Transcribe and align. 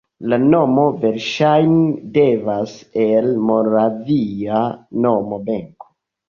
La 0.31 0.37
nomo 0.43 0.85
verŝajne 1.01 2.09
devenas 2.15 2.73
el 3.05 3.29
moravia 3.51 4.63
nomo 5.07 5.41
Benko. 5.53 5.93